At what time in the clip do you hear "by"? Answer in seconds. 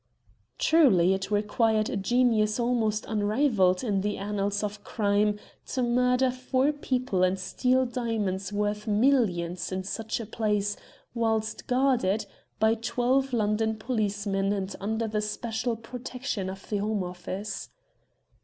12.59-12.73